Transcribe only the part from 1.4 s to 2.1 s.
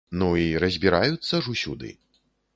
ж усюды.